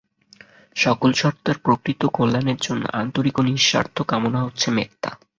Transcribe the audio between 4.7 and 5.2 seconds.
মেত্তা।